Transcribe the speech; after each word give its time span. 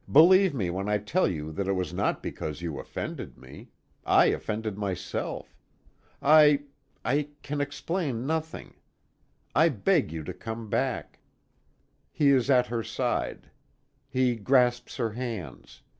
Believe 0.11 0.51
me 0.55 0.71
when 0.71 0.89
I 0.89 0.97
tell 0.97 1.27
you 1.27 1.51
that 1.51 1.67
it 1.67 1.73
was 1.73 1.93
not 1.93 2.23
because 2.23 2.63
you 2.63 2.79
offended 2.79 3.37
me 3.37 3.69
I 4.03 4.25
offended 4.33 4.75
myself. 4.75 5.55
I 6.23 6.63
I 7.05 7.27
can 7.43 7.61
explain 7.61 8.25
nothing. 8.25 8.73
I 9.53 9.69
beg 9.69 10.11
you 10.11 10.23
to 10.23 10.33
come 10.33 10.71
back." 10.71 11.19
He 12.11 12.29
is 12.31 12.49
at 12.49 12.65
her 12.65 12.81
side. 12.81 13.51
He 14.09 14.35
grasps 14.37 14.95
her 14.95 15.11
hands. 15.11 15.83